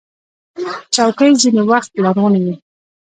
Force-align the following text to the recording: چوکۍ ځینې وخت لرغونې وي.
چوکۍ 0.93 1.31
ځینې 1.41 1.63
وخت 1.71 1.91
لرغونې 2.03 2.39
وي. 2.45 2.55